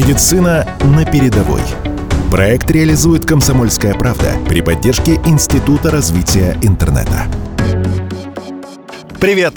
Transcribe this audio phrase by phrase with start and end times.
[0.00, 1.60] Медицина на передовой.
[2.30, 7.26] Проект реализует «Комсомольская правда» при поддержке Института развития интернета.
[9.20, 9.52] Привет!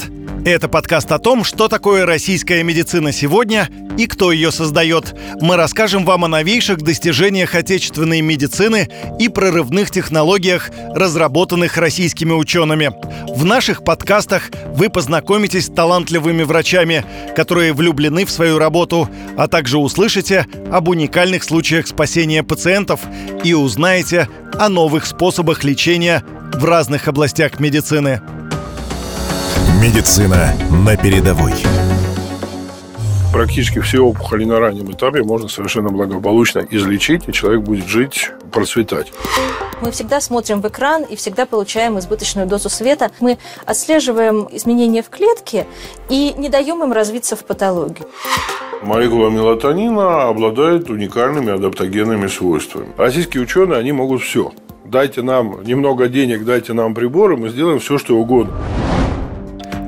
[0.46, 5.16] Это подкаст о том, что такое российская медицина сегодня и кто ее создает.
[5.40, 12.92] Мы расскажем вам о новейших достижениях отечественной медицины и прорывных технологиях, разработанных российскими учеными.
[13.34, 17.06] В наших подкастах вы познакомитесь с талантливыми врачами,
[17.38, 23.00] которые влюблены в свою работу, а также услышите об уникальных случаях спасения пациентов
[23.46, 24.28] и узнаете
[24.60, 26.22] о новых способах лечения
[26.54, 28.22] в разных областях медицины.
[29.84, 30.54] Медицина
[30.86, 31.52] на передовой.
[33.34, 39.12] Практически все опухоли на раннем этапе можно совершенно благополучно излечить, и человек будет жить, процветать.
[39.82, 43.12] Мы всегда смотрим в экран и всегда получаем избыточную дозу света.
[43.20, 45.68] Мы отслеживаем изменения в клетке
[46.08, 48.08] и не даем им развиться в патологию.
[48.84, 52.88] Молекула мелатонина обладает уникальными адаптогенными свойствами.
[52.96, 54.54] Российские ученые, они могут все.
[54.86, 58.54] Дайте нам немного денег, дайте нам приборы, мы сделаем все, что угодно.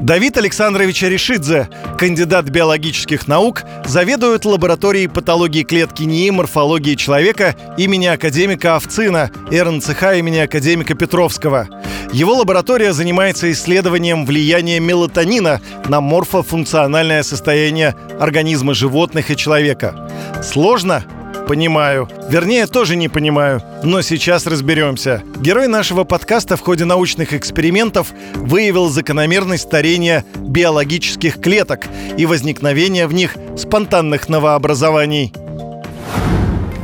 [0.05, 1.67] Давид Александрович Решидзе,
[1.97, 10.13] кандидат биологических наук, заведует лабораторией патологии клетки НИИ морфологии человека имени академика Овцина и РНЦХ
[10.17, 11.67] имени академика Петровского.
[12.13, 20.07] Его лаборатория занимается исследованием влияния мелатонина на морфофункциональное состояние организма животных и человека.
[20.43, 21.03] Сложно?
[21.47, 22.09] Понимаю.
[22.27, 23.61] Вернее, тоже не понимаю.
[23.83, 25.21] Но сейчас разберемся.
[25.37, 31.85] Герой нашего подкаста в ходе научных экспериментов выявил закономерность старения биологических клеток
[32.17, 35.31] и возникновения в них спонтанных новообразований.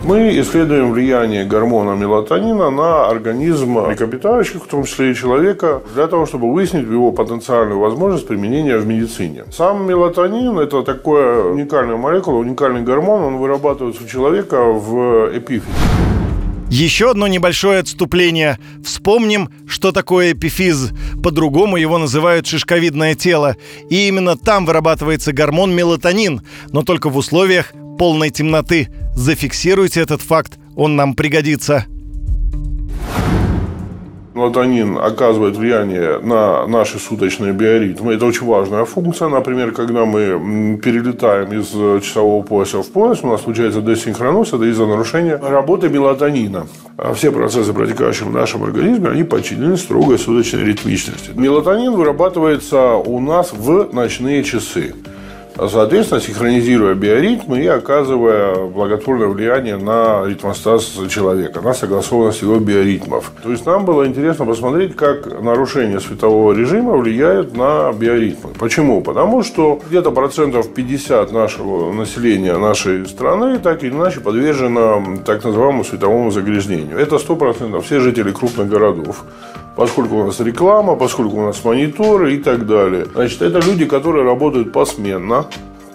[0.03, 6.25] Мы исследуем влияние гормона мелатонина на организм млекопитающих, в том числе и человека, для того,
[6.25, 9.43] чтобы выяснить его потенциальную возможность применения в медицине.
[9.51, 15.65] Сам мелатонин– это такое уникальная молекула, уникальный гормон, он вырабатывается у человека в эпифизе.
[16.71, 18.57] Еще одно небольшое отступление.
[18.83, 20.91] Вспомним, что такое эпифиз.
[21.21, 23.57] По-другому его называют шишковидное тело.
[23.89, 26.41] И именно там вырабатывается гормон мелатонин,
[26.71, 28.87] но только в условиях полной темноты.
[29.15, 31.85] Зафиксируйте этот факт, он нам пригодится.
[34.33, 38.15] Мелатонин оказывает влияние на наши суточные биоритмы.
[38.15, 39.27] Это очень важная функция.
[39.27, 41.67] Например, когда мы перелетаем из
[42.03, 46.65] часового пояса в пояс, у нас случается десинхроноз, это из-за нарушения работы мелатонина.
[46.97, 51.29] А все процессы, протекающие в нашем организме, они подчинены строгой суточной ритмичности.
[51.35, 54.95] Мелатонин вырабатывается у нас в ночные часы
[55.69, 63.31] соответственно, синхронизируя биоритмы и оказывая благотворное влияние на ритмостаз человека, на согласованность его биоритмов.
[63.43, 68.51] То есть нам было интересно посмотреть, как нарушение светового режима влияет на биоритмы.
[68.57, 69.01] Почему?
[69.01, 75.83] Потому что где-то процентов 50 нашего населения нашей страны так или иначе подвержено так называемому
[75.83, 76.97] световому загрязнению.
[76.97, 79.23] Это 100% все жители крупных городов
[79.75, 83.05] поскольку у нас реклама, поскольку у нас мониторы и так далее.
[83.13, 85.45] Значит, это люди, которые работают посменно,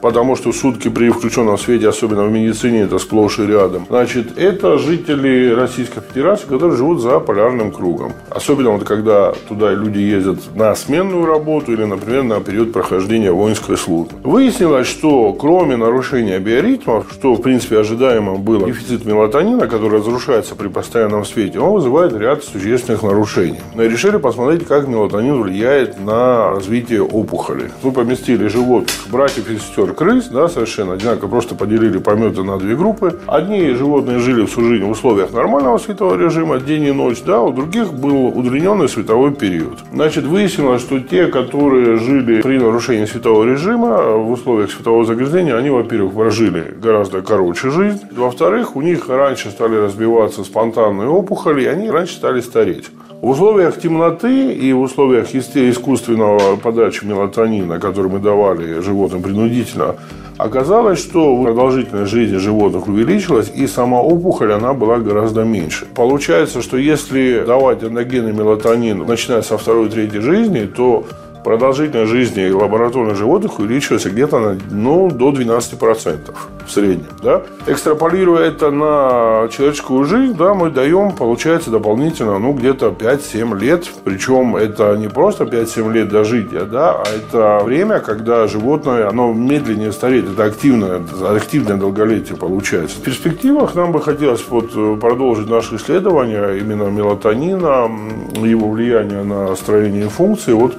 [0.07, 3.87] потому что сутки при включенном свете, особенно в медицине, это сплошь и рядом.
[3.89, 8.13] Значит, это жители Российской Федерации, которые живут за полярным кругом.
[8.31, 13.77] Особенно вот когда туда люди ездят на сменную работу или, например, на период прохождения воинской
[13.77, 14.13] службы.
[14.23, 20.69] Выяснилось, что кроме нарушения биоритмов, что в принципе ожидаемо было, дефицит мелатонина, который разрушается при
[20.69, 23.59] постоянном свете, он вызывает ряд существенных нарушений.
[23.75, 27.73] Мы решили посмотреть, как мелатонин влияет на развитие опухоли.
[27.83, 32.77] Мы поместили животных, братьев и сестер крыс, да, совершенно одинаково, просто поделили пометы на две
[32.77, 33.19] группы.
[33.27, 37.53] Одни животные жили всю жизнь в условиях нормального светового режима, день и ночь, да, у
[37.53, 39.79] других был удлиненный световой период.
[39.93, 45.71] Значит, выяснилось, что те, которые жили при нарушении светового режима в условиях светового загрязнения, они,
[45.71, 51.91] во-первых, прожили гораздо короче жизнь, во-вторых, у них раньше стали разбиваться спонтанные опухоли, и они
[51.91, 52.91] раньше стали стареть.
[53.23, 59.97] В условиях темноты и в условиях искусственного подачи мелатонина, который мы давали животным принудительно,
[60.37, 65.87] оказалось, что продолжительность жизни животных увеличилась, и сама опухоль она была гораздо меньше.
[65.95, 71.07] Получается, что если давать эндогенный мелатонин, начиная со второй-третьей жизни, то
[71.47, 76.35] продолжительность жизни лабораторных животных увеличивается где-то на, ну, до 12%
[76.67, 77.07] в среднем.
[77.23, 77.43] Да?
[77.69, 83.89] Экстраполируя это на человеческую жизнь, да, мы даем, получается, дополнительно ну, где-то 5-7 лет.
[84.03, 89.93] Причем это не просто 5-7 лет дожития, да, а это время, когда животное оно медленнее
[89.93, 90.29] стареет.
[90.29, 91.01] Это активное,
[91.31, 92.99] активное долголетие получается.
[92.99, 97.89] В перспективах нам бы хотелось вот продолжить наши исследования именно мелатонина,
[98.35, 100.53] его влияния на строение функции.
[100.53, 100.75] Вот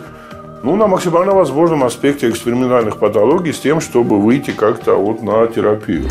[0.67, 6.09] ну, на максимально возможном аспекте экспериментальных патологий с тем, чтобы выйти как-то вот на терапию.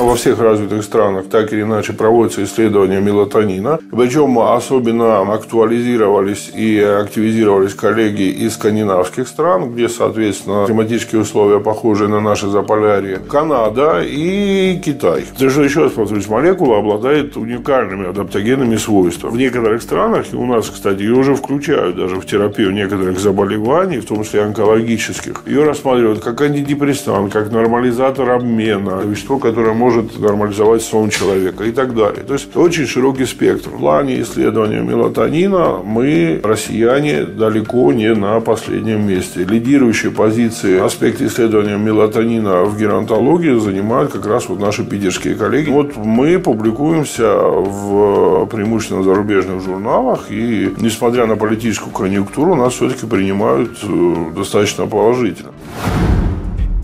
[0.00, 3.78] Во всех развитых странах так или иначе проводятся исследования мелатонина.
[3.90, 12.20] Причем особенно актуализировались и активизировались коллеги из скандинавских стран, где, соответственно, климатические условия похожи на
[12.20, 13.18] наши Заполярье.
[13.18, 15.26] Канада и Китай.
[15.36, 19.32] Что еще раз повторюсь, молекула обладает уникальными адаптогенными свойствами.
[19.32, 23.98] В некоторых странах, и у нас, кстати, ее уже включают даже в терапию некоторых заболеваний,
[23.98, 25.42] в том числе онкологических.
[25.46, 31.94] Ее рассматривают как антидепрессант, как нормализатор обмена, вещество, которое может нормализовать сон человека и так
[31.94, 32.22] далее.
[32.24, 33.70] То есть очень широкий спектр.
[33.70, 39.44] В плане исследования мелатонина мы, россияне, далеко не на последнем месте.
[39.44, 45.70] Лидирующие позиции аспекты исследования мелатонина в геронтологии занимают как раз вот наши питерские коллеги.
[45.70, 53.78] Вот мы публикуемся в преимущественно зарубежных журналах, и несмотря на политическую конъюнктуру, нас все-таки принимают
[53.82, 55.52] э, достаточно положительно.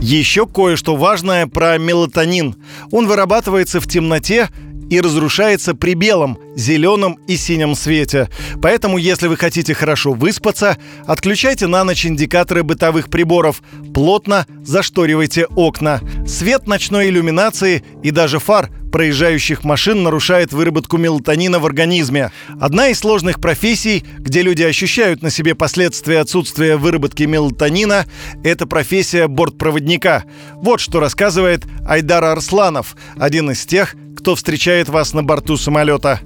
[0.00, 2.56] Еще кое-что важное про мелатонин.
[2.90, 4.48] Он вырабатывается в темноте
[4.90, 8.28] и разрушается при белом, зеленом и синем свете.
[8.62, 10.76] Поэтому, если вы хотите хорошо выспаться,
[11.06, 13.62] отключайте на ночь индикаторы бытовых приборов,
[13.94, 16.00] плотно зашторивайте окна.
[16.26, 22.32] Свет ночной иллюминации и даже фар проезжающих машин нарушает выработку мелатонина в организме.
[22.58, 28.06] Одна из сложных профессий, где люди ощущают на себе последствия отсутствия выработки мелатонина,
[28.42, 30.24] это профессия бортпроводника.
[30.54, 36.22] Вот что рассказывает Айдар Арсланов, один из тех, кто встречает вас на борту самолета.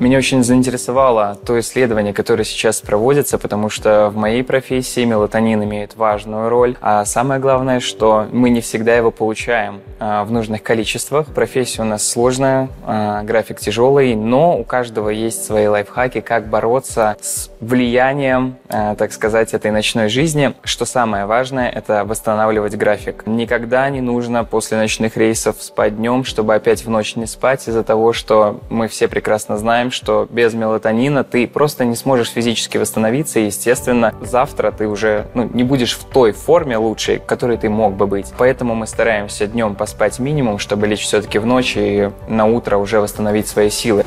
[0.00, 5.96] Меня очень заинтересовало то исследование, которое сейчас проводится, потому что в моей профессии мелатонин имеет
[5.96, 6.76] важную роль.
[6.80, 11.26] А самое главное, что мы не всегда его получаем а, в нужных количествах.
[11.26, 17.16] Профессия у нас сложная, а, график тяжелый, но у каждого есть свои лайфхаки, как бороться
[17.20, 20.54] с влиянием, а, так сказать, этой ночной жизни.
[20.62, 23.24] Что самое важное, это восстанавливать график.
[23.26, 27.82] Никогда не нужно после ночных рейсов спать днем, чтобы опять в ночь не спать из-за
[27.82, 32.78] того, что мы все прекрасно знаем, знаем, что без мелатонина ты просто не сможешь физически
[32.78, 37.68] восстановиться, и, естественно, завтра ты уже ну, не будешь в той форме лучшей, которой ты
[37.68, 38.32] мог бы быть.
[38.38, 43.00] Поэтому мы стараемся днем поспать минимум, чтобы лечь все-таки в ночь и на утро уже
[43.00, 44.04] восстановить свои силы.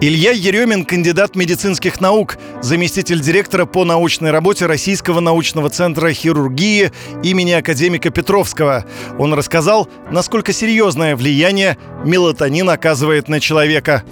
[0.00, 6.92] Илья Еремин– кандидат медицинских наук, заместитель директора по научной работе Российского научного центра хирургии
[7.24, 8.84] имени академика Петровского.
[9.18, 14.04] Он рассказал, насколько серьезное влияние мелатонин оказывает на человека.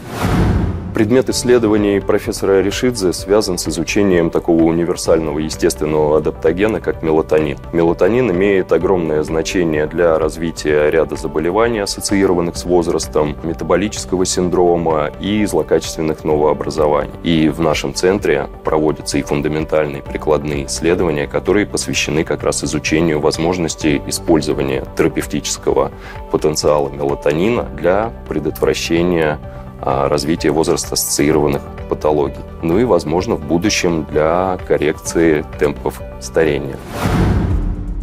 [0.96, 7.58] Предмет исследований профессора Решидзе связан с изучением такого универсального естественного адаптогена, как мелатонин.
[7.74, 16.24] Мелатонин имеет огромное значение для развития ряда заболеваний, ассоциированных с возрастом, метаболического синдрома и злокачественных
[16.24, 17.12] новообразований.
[17.22, 24.00] И в нашем центре проводятся и фундаментальные прикладные исследования, которые посвящены как раз изучению возможности
[24.06, 25.92] использования терапевтического
[26.30, 29.38] потенциала мелатонина для предотвращения
[29.86, 32.42] развития возраст-ассоциированных патологий.
[32.62, 36.76] Ну и, возможно, в будущем для коррекции темпов старения.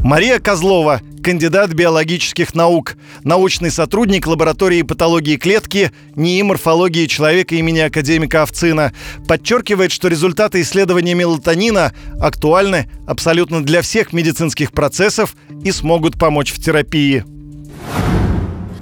[0.04, 8.42] Мария Козлова, кандидат биологических наук, научный сотрудник лаборатории патологии клетки НИИ морфологии человека имени академика
[8.42, 8.94] Овцина,
[9.28, 16.62] подчеркивает, что результаты исследования мелатонина актуальны абсолютно для всех медицинских процессов и смогут помочь в
[16.62, 17.24] терапии.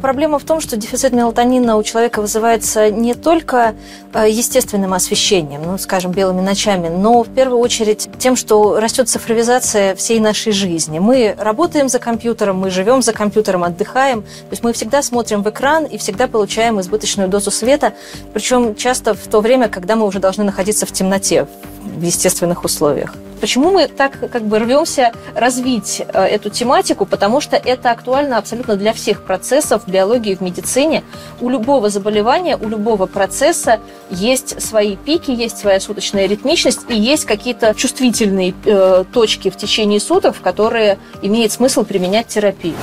[0.01, 3.75] Проблема в том, что дефицит мелатонина у человека вызывается не только
[4.13, 9.95] э, естественным освещением, ну, скажем, белыми ночами, но в первую очередь тем, что растет цифровизация
[9.95, 10.97] всей нашей жизни.
[10.97, 14.23] Мы работаем за компьютером, мы живем за компьютером, отдыхаем.
[14.23, 17.93] То есть мы всегда смотрим в экран и всегда получаем избыточную дозу света,
[18.33, 21.47] причем часто в то время, когда мы уже должны находиться в темноте,
[21.91, 23.13] в естественных условиях.
[23.41, 27.07] Почему мы так как бы рвемся развить э, эту тематику?
[27.07, 31.03] Потому что это актуально абсолютно для всех процессов в биологии, в медицине.
[31.41, 33.79] У любого заболевания, у любого процесса
[34.11, 39.99] есть свои пики, есть своя суточная ритмичность и есть какие-то чувствительные э, точки в течение
[39.99, 42.75] суток, в которые имеет смысл применять терапию.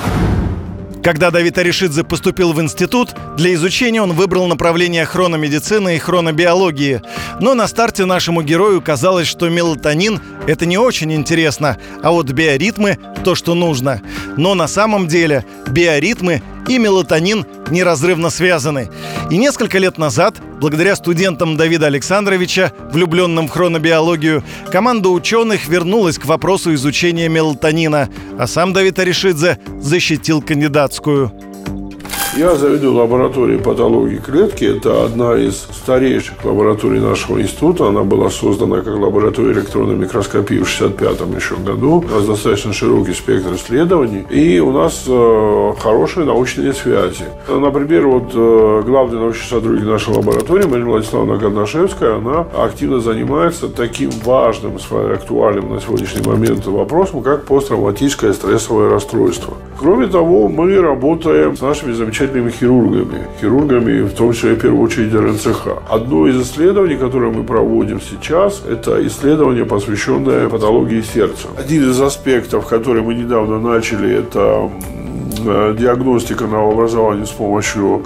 [1.09, 7.01] Когда Давид Аришидзе поступил в институт, для изучения он выбрал направление хрономедицины и хронобиологии.
[7.39, 12.97] Но на старте нашему герою казалось, что мелатонин– это не очень интересно, а вот биоритмы–
[13.23, 14.01] то, что нужно.
[14.35, 18.89] Но на самом деле биоритмы и мелатонин неразрывно связаны.
[19.29, 26.25] И несколько лет назад, благодаря студентам Давида Александровича, влюбленным в хронобиологию, команда ученых вернулась к
[26.25, 31.31] вопросу изучения мелатонина, а сам Давид Аришидзе защитил кандидатскую.
[32.37, 34.63] Я заведу лабораторией патологии клетки.
[34.63, 37.87] Это одна из старейших лабораторий нашего института.
[37.87, 42.05] Она была создана как лаборатория электронной микроскопии в 65 еще году.
[42.07, 44.25] У нас достаточно широкий спектр исследований.
[44.29, 47.25] И у нас э, хорошие научные связи.
[47.47, 54.11] Например, вот э, главный научный сотрудник нашей лаборатории, Мария Владиславовна Горнашевская, она активно занимается таким
[54.23, 54.77] важным,
[55.13, 59.55] актуальным на сегодняшний момент вопросом, как посттравматическое стрессовое расстройство.
[59.77, 62.19] Кроме того, мы работаем с нашими замечательными
[62.49, 63.27] хирургами.
[63.39, 65.67] Хирургами, в том числе, в первую очередь, РНЦХ.
[65.89, 71.47] Одно из исследований, которое мы проводим сейчас, это исследование, посвященное патологии сердца.
[71.57, 74.69] Один из аспектов, который мы недавно начали, это
[75.45, 78.05] э, диагностика новообразования с помощью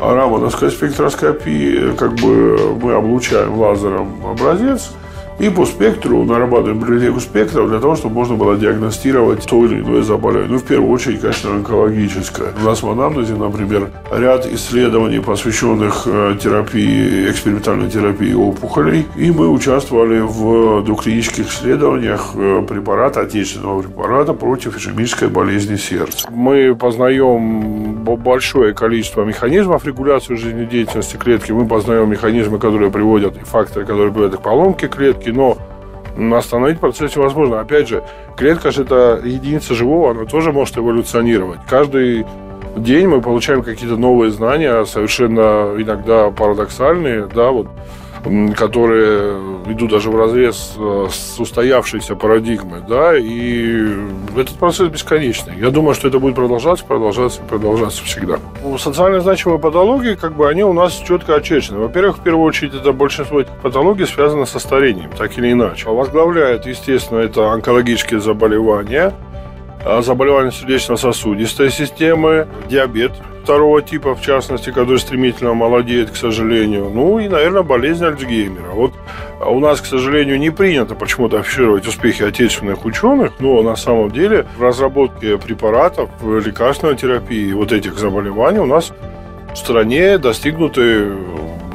[0.00, 1.94] рамоновской спектроскопии.
[1.96, 4.90] Как бы мы облучаем лазером образец–
[5.40, 10.02] и по спектру нарабатываем библиотеку спектров для того, чтобы можно было диагностировать то или иное
[10.02, 10.50] заболевание.
[10.50, 12.52] Ну, в первую очередь, конечно, онкологическое.
[12.60, 19.06] У нас в анамнезе, например, ряд исследований, посвященных э, терапии, экспериментальной терапии опухолей.
[19.16, 26.28] И мы участвовали в двухклинических исследованиях э, препарата, отечественного препарата против ишемической болезни сердца.
[26.30, 31.52] Мы познаем большое количество механизмов регуляции жизнедеятельности клетки.
[31.52, 35.56] Мы познаем механизмы, которые приводят, и факторы, которые приводят к поломке клетки, но
[36.36, 37.60] остановить процесс невозможно.
[37.60, 38.04] Опять же,
[38.36, 41.60] клетка же это единица живого, она тоже может эволюционировать.
[41.68, 42.26] Каждый
[42.76, 47.68] день мы получаем какие-то новые знания, совершенно иногда парадоксальные, да, вот
[48.56, 49.34] которые
[49.66, 53.86] идут даже в разрез э, с устоявшейся парадигмой, да, и
[54.36, 55.54] этот процесс бесконечный.
[55.58, 58.38] Я думаю, что это будет продолжаться, продолжаться, продолжаться всегда.
[58.78, 61.78] Социально значимые патологии, как бы, они у нас четко очерчены.
[61.78, 65.88] Во-первых, в первую очередь, это большинство патологий связано со старением, так или иначе.
[65.88, 69.14] Возглавляет, естественно, это онкологические заболевания,
[70.00, 76.90] заболевания сердечно-сосудистой системы, диабет, второго типа, в частности, который стремительно молодеет, к сожалению.
[76.92, 78.70] Ну и, наверное, болезнь Альцгеймера.
[78.72, 78.92] Вот
[79.40, 84.46] у нас, к сожалению, не принято почему-то афишировать успехи отечественных ученых, но на самом деле
[84.56, 88.92] в разработке препаратов, лекарственной терапии вот этих заболеваний у нас
[89.52, 91.12] в стране достигнуты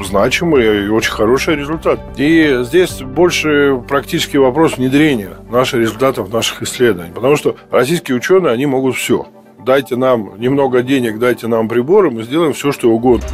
[0.04, 2.00] значимый и очень хороший результат.
[2.18, 7.12] И здесь больше практический вопрос внедрения наших результатов, наших исследований.
[7.14, 9.28] Потому что российские ученые, они могут все
[9.66, 13.28] дайте нам немного денег, дайте нам приборы, мы сделаем все, что угодно.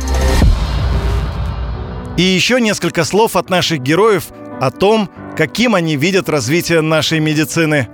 [2.18, 7.88] И еще несколько слов от наших героев о том, каким они видят развитие нашей медицины.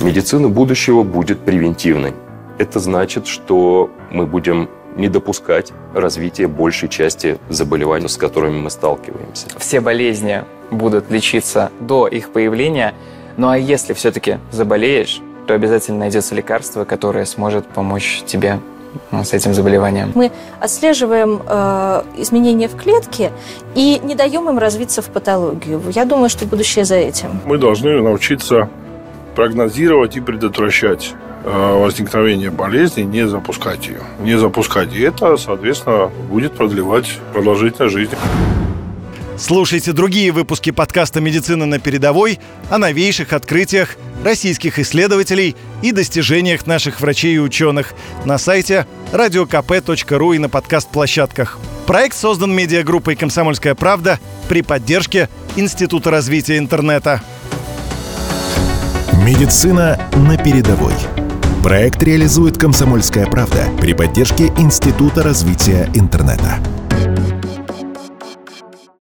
[0.00, 2.14] Медицина будущего будет превентивной.
[2.58, 9.46] Это значит, что мы будем не допускать развития большей части заболеваний, с которыми мы сталкиваемся.
[9.56, 12.94] Все болезни будут лечиться до их появления,
[13.36, 18.60] ну а если все-таки заболеешь, то обязательно найдется лекарство, которое сможет помочь тебе
[19.10, 20.12] ну, с этим заболеванием.
[20.14, 23.32] Мы отслеживаем э, изменения в клетке
[23.74, 25.80] и не даем им развиться в патологию.
[25.90, 27.40] Я думаю, что будущее за этим.
[27.46, 28.68] Мы должны научиться
[29.34, 31.14] прогнозировать и предотвращать
[31.44, 34.00] э, возникновение болезни, не запускать ее.
[34.20, 34.94] Не запускать.
[34.94, 38.16] И это, соответственно, будет продлевать продолжительность жизни.
[39.38, 42.40] Слушайте другие выпуски подкаста «Медицина на передовой»
[42.70, 50.38] о новейших открытиях российских исследователей и достижениях наших врачей и ученых на сайте radiokp.ru и
[50.38, 51.58] на подкаст-площадках.
[51.86, 54.18] Проект создан медиагруппой «Комсомольская правда»
[54.48, 57.22] при поддержке Института развития интернета.
[59.24, 60.94] Медицина на передовой.
[61.68, 66.62] Проект реализует «Комсомольская правда» при поддержке Института развития интернета.